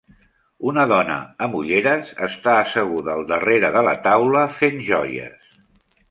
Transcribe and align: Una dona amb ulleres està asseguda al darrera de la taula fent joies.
Una 0.69 0.83
dona 0.91 1.17
amb 1.47 1.57
ulleres 1.59 2.09
està 2.27 2.55
asseguda 2.61 3.13
al 3.15 3.21
darrera 3.33 3.69
de 3.75 3.83
la 3.89 3.93
taula 4.09 4.47
fent 4.63 4.81
joies. 4.89 5.53